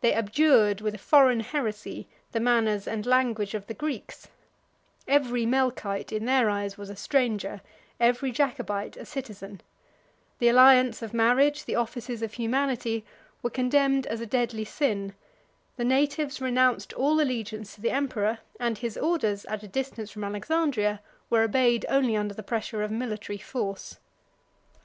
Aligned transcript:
They 0.00 0.12
abjured, 0.12 0.80
with 0.80 0.94
a 0.94 0.98
foreign 0.98 1.40
heresy, 1.40 2.06
the 2.30 2.38
manners 2.38 2.86
and 2.86 3.04
language 3.04 3.52
of 3.52 3.66
the 3.66 3.74
Greeks: 3.74 4.28
every 5.08 5.44
Melchite, 5.44 6.12
in 6.12 6.24
their 6.24 6.48
eyes, 6.48 6.78
was 6.78 6.88
a 6.88 6.94
stranger, 6.94 7.60
every 7.98 8.30
Jacobite 8.30 8.96
a 8.96 9.04
citizen; 9.04 9.60
the 10.38 10.46
alliance 10.48 11.02
of 11.02 11.12
marriage, 11.12 11.64
the 11.64 11.74
offices 11.74 12.22
of 12.22 12.34
humanity, 12.34 13.04
were 13.42 13.50
condemned 13.50 14.06
as 14.06 14.20
a 14.20 14.24
deadly 14.26 14.64
sin; 14.64 15.14
the 15.76 15.84
natives 15.84 16.40
renounced 16.40 16.92
all 16.92 17.20
allegiance 17.20 17.74
to 17.74 17.80
the 17.80 17.90
emperor; 17.90 18.38
and 18.60 18.78
his 18.78 18.96
orders, 18.96 19.44
at 19.46 19.64
a 19.64 19.66
distance 19.66 20.12
from 20.12 20.22
Alexandria, 20.22 21.00
were 21.28 21.42
obeyed 21.42 21.84
only 21.88 22.16
under 22.16 22.34
the 22.34 22.44
pressure 22.44 22.84
of 22.84 22.92
military 22.92 23.38
force. 23.38 23.98